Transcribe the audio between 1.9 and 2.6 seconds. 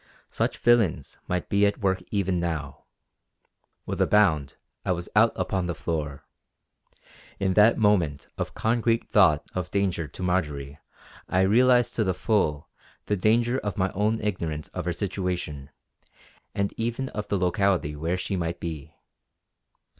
even